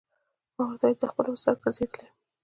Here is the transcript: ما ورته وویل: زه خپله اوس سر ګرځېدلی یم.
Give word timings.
ما 0.55 0.63
ورته 0.67 0.83
وویل: 0.85 0.99
زه 1.01 1.05
خپله 1.11 1.29
اوس 1.31 1.41
سر 1.45 1.55
ګرځېدلی 1.63 2.05
یم. 2.07 2.11